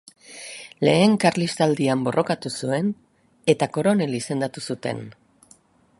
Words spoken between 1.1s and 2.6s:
Karlistaldian borrokatu